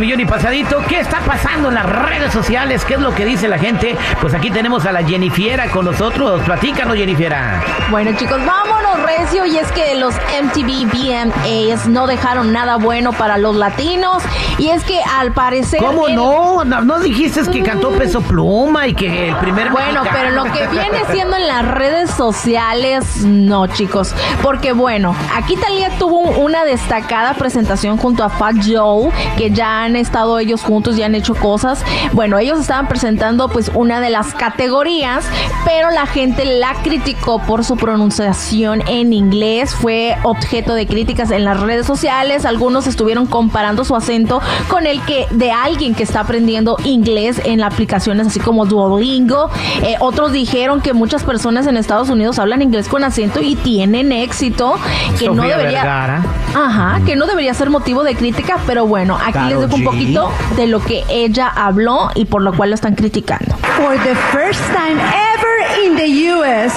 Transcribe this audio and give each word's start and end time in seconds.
Millón 0.00 0.20
y 0.20 0.24
pasadito. 0.24 0.82
¿Qué 0.88 0.98
está 1.00 1.20
pasando 1.20 1.68
en 1.68 1.74
las 1.74 1.86
redes 1.86 2.32
sociales? 2.32 2.84
¿Qué 2.84 2.94
es 2.94 3.00
lo 3.00 3.14
que 3.14 3.24
dice 3.24 3.46
la 3.48 3.58
gente? 3.58 3.96
Pues 4.20 4.34
aquí 4.34 4.50
tenemos 4.50 4.86
a 4.86 4.92
la 4.92 5.04
Jennifiera 5.04 5.68
con 5.70 5.84
nosotros. 5.84 6.40
Platícanos, 6.42 6.96
Jennifiera. 6.96 7.62
Bueno 7.90 8.12
chicos, 8.16 8.38
vámonos 8.44 9.02
recio 9.04 9.44
y 9.46 9.56
es 9.58 9.70
que 9.72 9.94
los 9.96 10.14
MTV 10.14 10.86
VMAs 10.92 11.86
no 11.88 12.06
dejaron 12.06 12.52
nada 12.52 12.76
bueno 12.76 13.12
para 13.12 13.38
los 13.38 13.56
latinos 13.56 14.22
y 14.58 14.68
es 14.68 14.82
que 14.84 15.00
al 15.18 15.32
parecer... 15.32 15.80
¿Cómo 15.80 16.08
el- 16.08 16.14
no? 16.16 16.64
no? 16.64 16.80
no 16.82 16.98
dijiste 16.98 17.40
que 17.50 17.62
cantó 17.62 17.90
Peso 17.90 18.20
Pluma 18.22 18.86
y 18.86 18.94
que 18.94 19.28
el 19.28 19.36
primer 19.36 19.70
Bueno, 19.70 20.02
mexicano- 20.02 20.10
pero 20.12 20.30
lo 20.44 20.52
que 20.52 20.66
viene 20.68 20.98
siendo 21.10 21.36
en 21.36 21.46
las 21.48 21.66
redes 21.66 22.10
sociales, 22.10 23.24
no, 23.24 23.66
chicos. 23.66 24.14
Porque 24.42 24.72
bueno, 24.72 25.14
aquí 25.34 25.56
Talía 25.56 25.90
tuvo 25.98 26.20
una 26.38 26.64
destacada 26.64 27.34
presentación 27.34 27.96
junto 27.98 28.24
a 28.24 28.28
Fat 28.30 28.56
Joe, 28.66 29.10
que 29.36 29.50
ya 29.50 29.88
han 29.90 29.96
estado 29.96 30.38
ellos 30.38 30.62
juntos 30.62 30.96
y 30.96 31.02
han 31.02 31.14
hecho 31.14 31.34
cosas. 31.34 31.84
Bueno, 32.12 32.38
ellos 32.38 32.60
estaban 32.60 32.86
presentando 32.86 33.48
pues 33.48 33.70
una 33.74 34.00
de 34.00 34.10
las 34.10 34.34
categorías, 34.34 35.24
pero 35.64 35.90
la 35.90 36.06
gente 36.06 36.44
la 36.44 36.74
criticó 36.82 37.40
por 37.40 37.64
su 37.64 37.76
pronunciación 37.76 38.82
en 38.86 39.12
inglés. 39.12 39.74
Fue 39.74 40.16
objeto 40.22 40.74
de 40.74 40.86
críticas 40.86 41.30
en 41.32 41.44
las 41.44 41.60
redes 41.60 41.86
sociales. 41.86 42.44
Algunos 42.44 42.86
estuvieron 42.86 43.26
comparando 43.26 43.84
su 43.84 43.96
acento 43.96 44.40
con 44.68 44.86
el 44.86 45.02
que 45.02 45.26
de 45.30 45.50
alguien 45.50 45.94
que 45.94 46.04
está 46.04 46.20
aprendiendo 46.20 46.76
inglés 46.84 47.40
en 47.44 47.62
aplicaciones 47.62 48.28
así 48.28 48.38
como 48.38 48.66
Duolingo. 48.66 49.50
Eh, 49.82 49.96
otros 49.98 50.32
dijeron 50.32 50.80
que 50.80 50.92
muchas 50.92 51.24
personas 51.24 51.66
en 51.66 51.76
Estados 51.76 52.10
Unidos 52.10 52.38
hablan 52.38 52.62
inglés 52.62 52.88
con 52.88 53.02
acento 53.02 53.40
y 53.40 53.56
tienen 53.56 54.12
éxito, 54.12 54.74
que 55.18 55.28
no 55.28 55.42
debería, 55.42 55.82
Vergara. 55.82 56.22
ajá, 56.54 57.00
que 57.04 57.16
no 57.16 57.26
debería 57.26 57.52
ser 57.54 57.70
motivo 57.70 58.04
de 58.04 58.14
crítica, 58.14 58.58
pero 58.66 58.86
bueno, 58.86 59.18
aquí 59.20 59.38
les 59.48 59.60
dejo 59.60 59.79
un 59.80 59.84
poquito 59.84 60.32
de 60.56 60.66
lo 60.66 60.80
que 60.80 61.04
ella 61.08 61.48
habló 61.48 62.10
y 62.14 62.26
por 62.26 62.42
lo 62.42 62.52
cual 62.52 62.70
lo 62.70 62.74
están 62.74 62.94
criticando. 62.94 63.56
For 63.76 63.96
the 63.98 64.14
first 64.32 64.60
time 64.72 64.98
ever 65.00 65.84
in 65.84 65.96
the 65.96 66.30
US, 66.32 66.72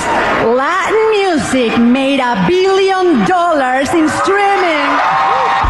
Latin 0.55 0.95
music 1.11 1.77
made 1.77 2.19
a 2.19 2.45
billion 2.47 3.25
dollars 3.27 3.93
in 3.93 4.07
streaming. 4.09 4.43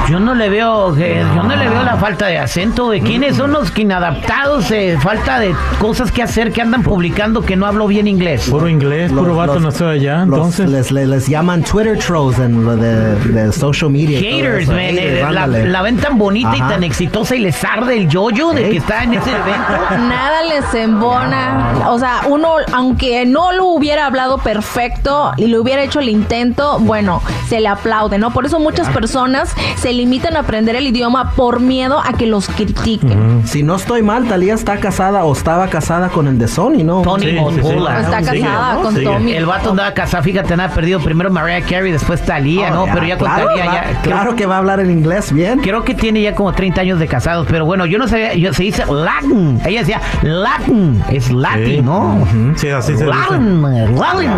Yo 0.10 0.20
no 0.20 0.33
le 0.44 0.50
veo, 0.50 0.94
que- 0.94 1.24
yo 1.36 1.44
no 1.44 1.56
le 1.56 1.70
veo 1.70 1.84
la 1.84 1.96
falta 1.98 2.28
de 2.28 2.38
acento. 2.38 2.90
¿De 2.90 3.00
quiénes 3.02 3.38
son 3.38 3.52
los 3.54 3.72
que 3.72 3.84
inadaptados? 3.84 4.70
eh, 4.72 4.98
falta 5.02 5.40
de 5.40 5.56
cosas 5.80 6.12
que 6.12 6.22
hacer 6.22 6.52
que 6.52 6.62
andan 6.62 6.84
publicando 6.84 7.42
que 7.42 7.56
no 7.56 7.66
hablo 7.66 7.88
bien 7.88 8.08
inglés. 8.08 8.48
Puro 8.50 8.68
inglés, 8.68 9.12
puro 9.12 9.28
Los- 9.28 9.38
vato 9.38 9.54
los- 9.56 9.64
nació 9.64 9.88
allá, 9.90 10.18
los- 10.26 10.38
entonces. 10.38 10.70
les, 10.70 10.92
les, 10.92 11.08
les 11.08 11.28
llaman 11.28 11.64
Twitter 11.64 11.98
trolls 11.98 12.40
en 12.40 12.66
lo 12.66 12.76
de, 12.76 13.16
de 13.16 13.52
social 13.54 13.90
media. 13.90 14.20
Haters, 14.20 14.68
man. 14.68 14.78
Haters, 14.80 15.56
eh, 15.56 15.66
la, 15.68 15.82
ven 15.82 15.98
tan 15.98 16.18
bonita 16.18 16.56
y 16.56 16.60
tan 16.60 16.84
exitosa 16.84 17.36
y 17.36 17.40
les 17.40 17.64
arde 17.64 17.96
el 17.98 18.10
yoyo 18.10 18.50
de 18.52 18.70
que 18.70 18.78
está 18.78 19.04
en 19.04 19.14
ese 19.14 19.30
evento. 19.44 19.98
Nada 20.10 20.44
les 20.44 20.74
embona. 20.74 21.88
O 21.90 21.98
sea, 22.00 22.22
uno, 22.28 22.56
aunque 22.74 23.26
no 23.26 23.52
lo 23.54 23.66
hubiera 23.68 24.06
hablado 24.08 24.38
perfecto 24.40 25.32
y 25.38 25.48
le 25.48 25.58
hubiera 25.60 25.82
hecho 25.84 26.00
el 26.00 26.10
intento, 26.10 26.80
bueno, 26.80 27.22
se 27.48 27.60
le 27.62 27.68
aplaude, 27.70 28.18
¿no? 28.18 28.32
Por 28.32 28.46
eso 28.46 28.60
muchas 28.60 28.90
personas 28.90 29.54
se 29.78 29.94
limitan 29.94 30.33
aprender 30.38 30.76
el 30.76 30.88
idioma 30.88 31.32
por 31.32 31.60
miedo 31.60 32.00
a 32.04 32.14
que 32.14 32.26
los 32.28 32.48
critiquen. 32.48 33.42
Si 33.46 33.64
no 33.64 33.76
estoy 33.76 34.02
mal, 34.02 34.28
Talía 34.28 34.54
está 34.54 34.78
casada 34.78 35.24
o 35.26 35.34
estaba 35.34 35.68
casada 35.68 36.10
con 36.10 36.28
el 36.28 36.38
de 36.38 36.48
Sony, 36.48 36.84
¿no? 36.84 37.02
Tony 37.02 37.24
Sí, 37.26 37.38
sí. 37.62 37.70
Está 37.70 38.22
casada 38.22 38.74
¿no? 38.76 38.82
con. 38.82 39.04
Tommy. 39.04 39.34
El 39.34 39.46
vato 39.46 39.72
andaba 39.72 39.94
casado, 39.94 40.24
fíjate, 40.24 40.56
nada 40.56 40.74
perdido. 40.74 41.00
Primero 41.00 41.30
Mariah 41.30 41.62
Carey, 41.66 41.92
después 41.92 42.22
Talía, 42.26 42.70
Oh, 42.72 42.76
¿no? 42.76 42.86
ya, 42.88 42.94
Pero 42.94 43.06
ya 43.06 43.18
con 43.18 43.28
claro, 43.28 43.48
Thalía 43.48 43.66
va- 43.66 43.74
ya. 43.74 43.84
creo- 44.02 44.02
Claro 44.02 44.36
que 44.36 44.46
va 44.46 44.56
a 44.56 44.58
hablar 44.60 44.80
en 44.80 44.92
inglés 44.92 45.32
bien. 45.34 45.60
Creo 45.60 45.84
que 45.84 45.94
tiene 45.96 46.22
ya 46.22 46.36
como 46.36 46.54
30 46.54 46.82
años 46.82 47.00
de 47.00 47.08
casados, 47.08 47.48
pero 47.50 47.66
bueno, 47.66 47.86
yo 47.86 47.98
no 47.98 48.08
sabía, 48.08 48.34
yo, 48.36 48.54
se 48.54 48.64
dice 48.64 48.84
Latin. 48.92 49.60
Ella 49.66 49.80
decía 49.82 50.02
Latin, 50.22 51.04
es 51.10 51.32
Latin, 51.32 51.66
Sí. 51.66 51.82
¿no? 51.82 52.28
Sí, 52.56 52.70
así 52.70 52.88
se 52.88 52.94
dice. 52.94 53.06
Latin, 53.06 53.62
Latin. 53.62 54.32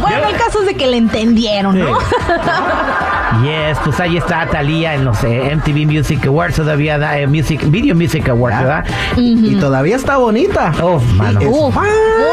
Bueno, 0.00 0.28
el 0.28 0.36
caso 0.36 0.60
es 0.60 0.66
de 0.66 0.74
que 0.74 0.86
le 0.86 0.96
entendieron, 0.96 1.78
¿no? 1.78 1.86
Yes, 3.42 3.78
pues 3.84 3.98
ahí 4.00 4.16
está 4.16 4.46
Talía 4.46 4.94
en 4.94 5.04
los 5.04 5.22
eh, 5.24 5.54
MTV 5.54 5.86
Music 5.86 6.24
Awards, 6.26 6.56
todavía 6.56 6.96
da, 6.98 7.18
eh, 7.18 7.26
Music, 7.26 7.60
Video 7.70 7.94
Music 7.94 8.28
Awards, 8.28 8.58
¿verdad? 8.58 8.84
Y 9.16 9.56
todavía 9.56 9.96
está 9.96 10.16
bonita. 10.16 10.72
Oh, 10.82 11.00
mano. 11.16 11.40
Es- 11.40 11.48
Uf, 11.50 11.76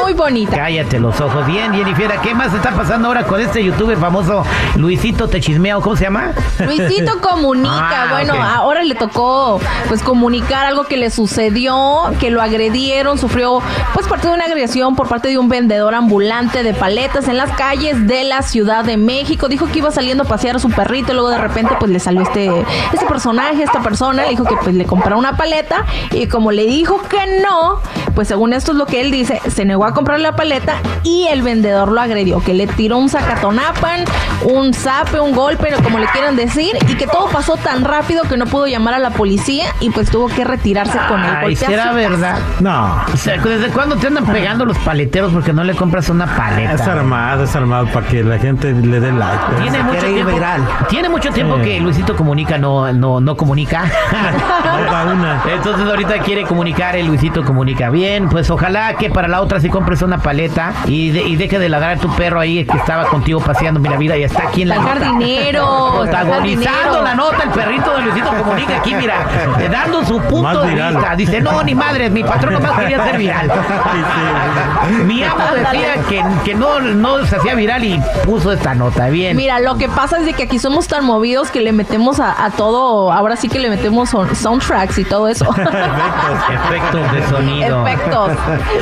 muy 0.04 0.14
bonita. 0.14 0.56
Cállate 0.56 1.00
los 1.00 1.20
ojos. 1.20 1.46
Bien, 1.48 1.74
Jennifer, 1.74 2.12
¿qué 2.22 2.34
más 2.36 2.54
está 2.54 2.72
pasando 2.72 3.08
ahora 3.08 3.24
con 3.24 3.42
este 3.42 3.64
youtuber 3.64 3.98
famoso 3.98 4.44
Luisito 4.76 5.28
Te 5.28 5.42
Chismea 5.42 5.78
o 5.78 5.82
cómo 5.82 5.96
se 5.96 6.04
llama? 6.06 6.32
Luisito 6.64 7.20
comunica, 7.22 8.04
Ah, 8.04 8.08
bueno, 8.12 8.34
ahora 8.42 8.84
le 8.84 8.96
tocó 8.96 9.60
pues 9.88 10.02
comunicar 10.04 10.66
algo 10.66 10.84
que 10.86 10.98
le 10.98 11.10
sucedió, 11.10 12.04
que 12.20 12.30
lo 12.30 12.42
agredieron, 12.42 13.18
sufrió 13.18 13.62
pues 13.94 14.08
parte 14.08 14.28
de 14.28 14.34
una 14.34 14.46
agresión 14.46 14.96
por 14.96 15.08
parte 15.08 15.28
de 15.30 15.38
un 15.38 15.50
vendedor 15.50 15.96
ambulante 15.96 16.64
de 16.64 16.74
paletas 16.74 17.28
en 17.28 17.38
las 17.38 17.52
calles 17.52 18.08
de 18.08 18.24
la 18.24 18.42
Ciudad 18.42 18.84
de 18.86 18.98
México. 18.98 19.48
Dijo 19.48 19.68
que 19.68 19.80
iba 19.80 19.92
saliendo 19.92 20.24
a 20.24 20.28
pasear 20.28 20.60
su 20.64 20.70
perrito 20.70 21.12
y 21.12 21.16
luego 21.16 21.30
de 21.30 21.38
repente 21.38 21.76
pues 21.80 21.92
le 21.92 22.00
salió 22.00 22.22
este 22.22 22.50
este 22.94 23.06
personaje, 23.06 23.64
esta 23.64 23.82
persona, 23.82 24.24
le 24.24 24.30
dijo 24.30 24.46
que 24.46 24.56
pues 24.56 24.74
le 24.76 24.86
comprara 24.86 25.16
una 25.18 25.36
paleta 25.38 25.86
y 26.12 26.28
como 26.28 26.52
le 26.52 26.66
dijo 26.66 27.02
que 27.10 27.42
no, 27.42 27.80
pues 28.16 28.28
según 28.28 28.54
esto 28.54 28.72
es 28.72 28.78
lo 28.78 28.86
que 28.86 29.02
él 29.02 29.12
dice, 29.12 29.42
se 29.50 29.66
negó 29.66 29.86
a 29.86 29.94
comprar 29.94 30.20
la 30.20 30.36
paleta 30.36 30.76
y 31.04 31.28
el 31.30 31.42
vendedor 31.42 31.92
lo 31.92 32.02
agredió, 32.02 32.42
que 32.42 32.54
le 32.54 32.66
tiró 32.68 32.98
un 32.98 33.10
sacatonapan, 33.10 34.06
un 34.46 34.74
zape, 34.74 35.20
un 35.20 35.34
golpe, 35.34 35.74
como 35.84 36.00
le 36.00 36.08
quieran 36.08 36.36
decir, 36.36 36.72
y 36.88 36.96
que 36.96 37.08
todo 37.08 37.28
pasó 37.30 37.58
tan 37.58 37.84
rápido 37.84 38.24
que 38.24 38.38
no 38.38 38.46
pudo 38.46 38.68
llamar 38.68 38.94
a 38.94 39.00
la 39.00 39.10
policía 39.12 39.66
y 39.80 39.90
pues 39.90 40.10
tuvo 40.10 40.28
que 40.28 40.44
retirarse 40.44 40.98
con 41.08 41.24
el 41.24 41.30
Ay, 41.30 41.42
golpe. 41.42 41.66
será 41.66 41.92
verdad. 41.92 42.40
No. 42.60 43.02
¿Desde 43.14 43.68
cuándo 43.70 43.96
te 43.98 44.08
andan 44.08 44.26
pegando 44.26 44.66
los 44.66 44.78
paleteros 44.80 45.34
porque 45.34 45.52
no 45.54 45.64
le 45.64 45.76
compras 45.76 46.10
una 46.10 46.26
paleta? 46.26 46.74
Es 46.74 46.82
armado, 46.82 47.44
es 47.44 47.56
armado. 47.56 47.88
¿Para 47.88 48.08
que 48.08 48.24
la 48.24 48.38
gente 48.38 48.72
le 48.72 49.00
dé 49.00 49.12
like. 49.12 49.44
pues. 49.50 49.62
Tiene 49.62 49.84
mucho, 49.84 50.00
tiempo, 50.00 50.32
viral. 50.58 50.88
tiene 50.90 51.10
mucho 51.10 51.32
tiempo 51.32 51.58
Sí. 51.58 51.62
que 51.64 51.80
Luisito 51.80 52.16
Comunica 52.16 52.58
no, 52.58 52.92
no, 52.94 53.20
no 53.20 53.36
comunica. 53.38 53.84
Entonces 55.54 55.86
ahorita 55.88 56.20
quiere 56.20 56.44
comunicar 56.44 56.96
el 56.96 57.08
Luisito 57.08 57.44
Comunica. 57.44 57.90
Bien, 57.90 58.30
pues 58.30 58.50
ojalá 58.50 58.94
que 58.96 59.10
para 59.10 59.28
la 59.28 59.42
otra 59.42 59.60
si 59.60 59.70
compres 59.70 60.02
una 60.02 60.18
paleta 60.20 60.74
y, 60.86 61.12
de- 61.12 61.24
y 61.24 61.36
deje 61.36 61.60
de 61.60 61.70
ladrar 61.70 62.00
tu 62.00 62.10
perro 62.16 62.40
ahí 62.40 62.66
que 62.66 62.78
estaba 62.78 63.06
contigo 63.06 63.40
paseando. 63.40 63.80
Mira, 63.80 63.98
vida, 63.98 64.18
ya 64.18 64.26
está 64.28 64.44
aquí 64.48 64.64
en 64.64 64.70
la 64.70 64.76
Está 64.76 64.96
nota. 64.96 65.06
jardinero. 65.06 66.04
está 66.04 66.20
Protagonizando 66.24 67.02
la 67.02 67.16
nota 67.16 67.44
el 67.44 67.50
perrito 67.50 67.96
de 67.96 68.02
Luisito 68.04 68.28
Comunica 68.30 68.78
aquí, 68.78 68.96
mira, 68.96 69.16
eh, 69.60 69.70
dando 69.72 70.04
su 70.06 70.20
punto 70.22 70.42
Más 70.44 70.62
de 70.62 70.68
viral. 70.70 70.96
vista. 70.96 71.16
Dice, 71.16 71.42
no, 71.42 71.64
ni 71.64 71.76
madres, 71.76 72.12
mi 72.12 72.24
patrón 72.24 72.54
nomás 72.54 72.72
quería 72.80 73.04
ser 73.04 73.18
viral. 73.18 73.52
Mi 75.06 75.24
amo 75.24 75.44
decía 75.56 75.94
que, 76.10 76.24
que 76.44 76.56
no, 76.56 76.80
no 76.80 77.26
se 77.26 77.38
hacía 77.38 77.56
viral 77.56 77.84
y 77.84 78.02
puso 78.26 78.52
esta 78.52 78.74
nota. 78.76 79.08
Bien. 79.10 79.36
Mira, 79.36 79.60
lo 79.60 79.78
que 79.78 79.88
pasa 79.88 80.18
es 80.18 80.26
de 80.26 80.34
que 80.34 80.43
aquí 80.44 80.60
somos 80.60 80.88
tan 80.88 81.06
movidos 81.06 81.52
que 81.52 81.62
le 81.62 81.72
metemos 81.72 82.20
a, 82.20 82.46
a 82.46 82.52
todo, 82.52 83.12
ahora 83.12 83.36
sí 83.36 83.50
que 83.50 83.60
le 83.60 83.70
metemos 83.70 84.10
soundtracks 84.10 85.00
y 85.00 85.06
todo 85.06 85.28
eso. 85.28 85.46
Efectos 85.56 87.12
de 87.14 87.28
sonido. 87.30 87.88
Efectos. 87.88 88.32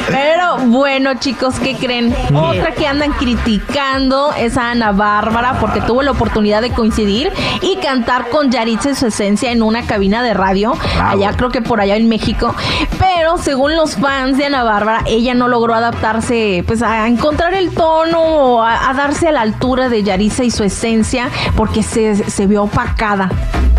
Pero 0.07 0.57
bueno, 0.65 1.13
chicos, 1.15 1.55
¿qué 1.59 1.75
creen? 1.75 2.15
Otra 2.33 2.71
que 2.73 2.87
andan 2.87 3.11
criticando 3.13 4.33
es 4.33 4.57
a 4.57 4.71
Ana 4.71 4.91
Bárbara 4.91 5.57
porque 5.59 5.81
tuvo 5.81 6.01
la 6.01 6.11
oportunidad 6.11 6.61
de 6.61 6.71
coincidir 6.71 7.31
y 7.61 7.77
cantar 7.77 8.29
con 8.29 8.51
Yaritza 8.51 8.91
y 8.91 8.95
su 8.95 9.07
esencia 9.07 9.51
en 9.51 9.63
una 9.63 9.85
cabina 9.85 10.23
de 10.23 10.33
radio, 10.33 10.73
allá 11.03 11.33
creo 11.35 11.49
que 11.49 11.61
por 11.61 11.81
allá 11.81 11.95
en 11.95 12.09
México. 12.09 12.53
Pero 12.99 13.10
según 13.37 13.75
los 13.75 13.95
fans 13.95 14.37
de 14.37 14.45
Ana 14.45 14.63
Bárbara, 14.63 15.03
ella 15.05 15.33
no 15.33 15.47
logró 15.47 15.73
adaptarse, 15.73 16.63
pues 16.67 16.81
a 16.81 17.07
encontrar 17.07 17.53
el 17.53 17.71
tono 17.71 18.21
o 18.21 18.61
a, 18.61 18.89
a 18.89 18.93
darse 18.93 19.27
a 19.27 19.31
la 19.31 19.41
altura 19.41 19.89
de 19.89 20.03
Yaritza 20.03 20.43
y 20.43 20.51
su 20.51 20.63
esencia 20.63 21.29
porque 21.55 21.83
se, 21.83 22.29
se 22.29 22.47
vio 22.47 22.63
opacada 22.63 23.29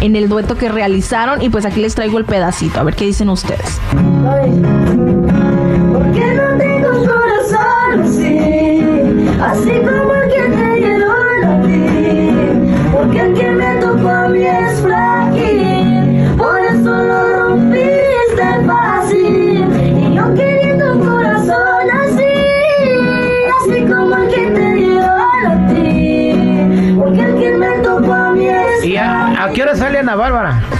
en 0.00 0.16
el 0.16 0.28
dueto 0.28 0.56
que 0.56 0.68
realizaron 0.68 1.42
y 1.42 1.48
pues 1.48 1.64
aquí 1.64 1.80
les 1.80 1.94
traigo 1.94 2.18
el 2.18 2.24
pedacito, 2.24 2.80
a 2.80 2.82
ver 2.82 2.96
qué 2.96 3.04
dicen 3.04 3.28
ustedes. 3.28 3.80
Porque 5.92 6.34
no 6.34 6.58
tengo 6.58 6.88
corazón 7.06 8.02
así, 9.40 9.72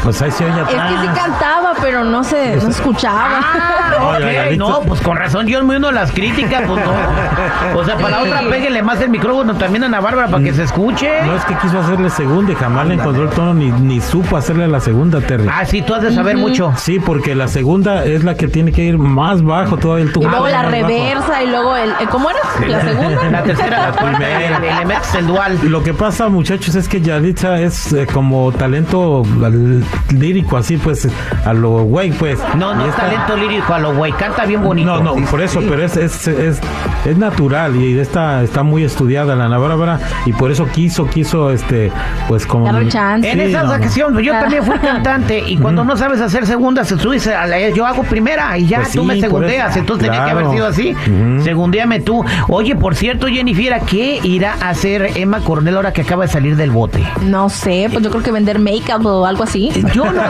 Pues 0.03 0.21
ahí 0.21 0.31
se 0.33 0.45
oye 0.45 0.61
Es 0.63 0.67
que 0.67 0.73
sí 0.73 0.79
atrás. 0.79 1.62
Cantaba, 1.73 1.85
pero 1.85 2.05
no 2.05 2.25
se 2.25 2.57
no 2.57 2.69
escuchaba. 2.69 3.41
Ah, 3.43 4.49
no, 4.57 4.81
pues 4.83 5.01
con 5.01 5.17
razón, 5.17 5.47
yo 5.47 5.63
me 5.65 5.77
uno 5.77 5.89
a 5.89 5.93
las 5.93 6.13
críticas, 6.13 6.63
pues 6.67 6.85
no. 6.85 7.79
O 7.81 7.85
sea, 7.85 7.97
para 7.97 8.11
la 8.11 8.23
otra 8.23 8.39
Sí. 8.43 8.47
péguenle 8.51 8.83
más 8.83 9.01
el 9.01 9.11
micrófono 9.11 9.55
también 9.55 9.85
a 9.85 9.87
Ana 9.87 10.01
Bárbara 10.01 10.29
para 10.29 10.43
que 10.43 10.53
se 10.53 10.65
escuche. 10.65 11.09
No 11.25 11.37
es 11.37 11.45
que 11.45 11.55
quiso 11.57 11.79
hacerle 11.79 12.11
segunda 12.11 12.53
y 12.53 12.55
jamás 12.55 12.87
le 12.87 12.95
encontró 12.95 13.23
el 13.25 13.31
tono 13.31 13.55
ni, 13.55 13.71
ni 13.71 14.01
supo 14.01 14.37
hacerle 14.37 14.67
la 14.69 14.81
segunda, 14.81 15.21
Terry. 15.21 15.47
Ah, 15.51 15.65
sí, 15.65 15.83
tú 15.83 15.95
has 15.95 16.03
de 16.03 16.13
saber 16.13 16.37
mucho. 16.37 16.73
Sí, 16.77 16.99
porque 16.99 17.35
la 17.35 17.49
segunda 17.49 18.05
es 18.05 18.25
la 18.25 18.35
que 18.35 18.49
tiene 18.49 18.73
que 18.73 18.83
ir 18.83 18.99
más 18.99 19.43
bajo 19.43 19.77
todavía 19.77 20.05
el 20.07 20.13
tubo. 20.13 20.25
Y 20.25 20.29
luego 20.31 20.49
la 20.49 20.59
bajo. 20.59 20.71
reversa 20.71 21.43
y 21.43 21.49
luego 21.49 21.77
el, 21.77 21.93
el- 22.01 22.09
¿cómo 22.09 22.29
era? 22.31 22.41
La 22.69 22.81
segunda. 22.81 23.31
La 23.31 23.43
tercera, 23.43 23.79
la 23.91 23.93
primera. 23.93 24.59
le, 24.61 24.75
le 24.75 24.85
metes 24.85 25.15
el 25.15 25.27
dual. 25.27 25.59
Lo 25.65 25.83
que 25.83 25.95
pasa, 25.95 26.29
muchachos, 26.29 26.75
es 26.75 26.89
que 26.89 27.01
Yalitza 27.01 27.61
es 27.61 27.93
eh, 27.93 28.07
como 28.13 28.51
talento 28.53 29.23
al- 29.43 29.85
lírico, 30.11 30.57
así 30.57 30.77
pues, 30.77 31.09
a 31.45 31.53
lo 31.63 31.83
güey, 31.85 32.11
pues. 32.13 32.39
No, 32.57 32.75
no 32.75 32.83
es 32.83 32.91
esta- 32.91 33.03
talento 33.09 33.37
lírico 33.37 33.73
a 33.75 33.79
lo 33.79 33.95
güey, 33.95 34.13
canta 34.13 34.45
bien 34.45 34.63
bonito. 34.63 35.01
No, 35.03 35.15
no, 35.15 35.27
por 35.27 35.41
eso, 35.41 35.61
pero 35.69 35.83
es, 35.85 35.97
es, 35.97 36.29
es, 36.29 36.61
es 37.07 37.17
natural 37.19 37.75
y 37.77 37.99
esta 37.99 38.43
está 38.43 38.63
muy 38.63 38.85
estudiada 38.85 39.35
la 39.35 39.47
Ana 39.47 39.59
Bárbara 39.59 39.99
y 40.27 40.33
por 40.33 40.51
eso 40.51 40.67
quiso, 40.67 41.07
quiso, 41.07 41.51
este, 41.51 41.91
pues 42.29 42.47
como... 42.47 42.71
Chance. 42.89 43.31
En 43.31 43.39
Sí, 43.39 43.45
esa 43.47 43.63
no, 43.63 43.69
no. 43.71 43.77
ocasión, 43.79 44.19
yo 44.19 44.33
también 44.33 44.63
fui 44.65 44.79
cantante 44.79 45.39
y 45.39 45.57
cuando 45.57 45.85
no 45.85 45.97
sabes 45.97 46.21
hacer 46.21 46.47
segunda, 46.47 46.85
se 46.85 46.99
sube, 46.99 47.19
se- 47.19 47.35
a 47.35 47.47
la- 47.47 47.71
yo 47.71 47.87
hago 47.87 48.03
primera 48.03 48.57
y 48.59 48.67
ya 48.67 48.79
Pues 48.79 48.93
tú 48.93 49.01
sí, 49.03 49.07
me 49.07 49.21
segundeas, 49.21 49.77
entonces 49.77 50.09
tenía 50.09 50.25
que 50.25 50.31
haber 50.33 50.51
sido 50.51 50.67
así. 50.67 50.93
Ujú. 50.95 51.43
Segundéame 51.43 52.01
tú. 52.01 52.25
Oye, 52.49 52.75
por 52.77 52.95
cierto, 52.95 53.27
Jennifer, 53.29 53.81
¿qué 53.87 54.19
irá 54.23 54.55
a 54.61 54.71
hacer 54.71 55.11
Emma 55.17 55.41
Coronel 55.41 55.77
ahora 55.77 55.93
que 55.93 56.03
acaba 56.03 56.25
de 56.27 56.33
salir 56.33 56.57
del 56.57 56.71
bote? 56.71 57.03
No 57.23 57.49
sé, 57.49 57.89
pues 57.93 58.03
yo 58.05 58.11
creo 58.11 58.23
que 58.23 58.33
vender 58.33 58.59
make-up 58.59 59.05
o 59.07 59.25
algo 59.27 59.45
así. 59.45 59.71
Yo 59.95 60.05
no 60.05 60.21
sé. 60.21 60.23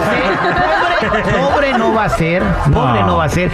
Pobre, 1.22 1.72
no 1.78 1.94
va 1.94 2.04
a 2.04 2.08
ser. 2.08 2.42
Pobre 2.72 3.00
no, 3.00 3.06
No. 3.06 3.16
va 3.18 3.24
a 3.24 3.28
ser. 3.28 3.50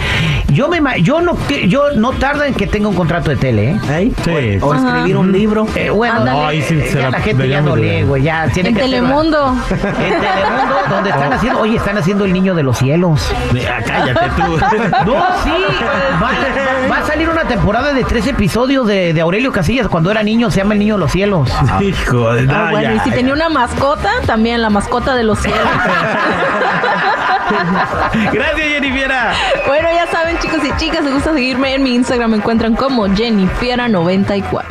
Yo 0.49 0.67
me 0.67 0.79
yo 1.01 1.21
no 1.21 1.37
yo 1.67 1.91
no 1.95 2.11
tarda 2.13 2.47
en 2.47 2.53
que 2.53 2.67
tenga 2.67 2.87
un 2.87 2.95
contrato 2.95 3.29
de 3.29 3.35
tele, 3.35 3.71
¿eh? 3.71 3.79
¿Eh? 3.89 4.11
Sí. 4.23 4.57
O 4.61 4.73
escribir 4.73 5.17
un 5.17 5.31
libro. 5.31 5.67
Eh, 5.75 5.89
bueno, 5.89 6.15
Ándale. 6.19 6.39
no, 6.39 6.47
Ay, 6.47 6.61
sí, 6.61 6.75
eh, 6.75 6.87
se 6.89 6.97
ya 6.97 7.03
la 7.03 7.09
la 7.11 7.19
gente 7.21 7.47
ya 7.47 7.61
no 7.61 7.75
lee, 7.75 8.03
güey, 8.03 8.23
ya 8.23 8.47
tiene 8.49 8.69
En 8.69 8.75
que. 8.75 8.81
Telemundo. 8.81 9.55
En 9.69 9.77
Telemundo, 9.79 10.75
donde 10.89 11.09
están 11.09 11.33
haciendo, 11.33 11.59
oye, 11.59 11.75
están 11.77 11.97
haciendo 11.97 12.25
el 12.25 12.33
niño 12.33 12.55
de 12.55 12.63
los 12.63 12.77
cielos. 12.77 13.29
Ah, 13.69 13.79
cállate 13.85 14.25
tú. 14.35 14.57
No, 15.09 15.25
sí, 15.43 15.51
va, 16.21 16.89
va 16.91 16.97
a 16.97 17.03
salir 17.05 17.29
una 17.29 17.43
temporada 17.43 17.93
de 17.93 18.03
tres 18.03 18.25
episodios 18.27 18.85
de, 18.87 19.13
de 19.13 19.21
Aurelio 19.21 19.51
Casillas 19.51 19.87
cuando 19.87 20.11
era 20.11 20.23
niño, 20.23 20.49
se 20.51 20.57
llama 20.57 20.73
el 20.73 20.79
niño 20.79 20.95
de 20.95 20.99
los 21.01 21.11
cielos. 21.11 21.49
Hijo 21.81 22.33
de... 22.33 22.41
Ah, 22.41 22.65
no, 22.65 22.71
bueno, 22.71 22.81
ya, 22.81 22.93
y 22.95 22.99
si 22.99 23.09
ya. 23.09 23.15
tenía 23.15 23.33
una 23.33 23.49
mascota, 23.49 24.09
también 24.25 24.61
la 24.61 24.69
mascota 24.69 25.15
de 25.15 25.23
los 25.23 25.39
cielos. 25.39 25.59
Gracias, 28.33 28.67
Jennifiera. 28.67 29.33
bueno, 29.67 29.89
ya 29.91 30.07
saben, 30.07 30.37
chicos 30.39 30.59
y 30.63 30.75
chicas, 30.77 31.05
si 31.05 31.11
gusta 31.11 31.33
seguirme 31.33 31.73
en 31.75 31.83
mi 31.83 31.95
Instagram, 31.95 32.31
me 32.31 32.37
encuentran 32.37 32.75
como 32.75 33.07
Jennifiera94. 33.07 34.65